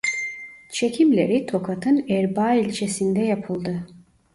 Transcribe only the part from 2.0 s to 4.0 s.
Erbaa ilçesinde yapıldı.